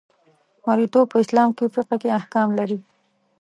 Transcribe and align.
مرییتوب 0.65 1.05
په 1.11 1.17
اسلامي 1.23 1.65
فقه 1.75 1.95
کې 2.01 2.15
احکام 2.19 2.49
لري. 2.59 2.77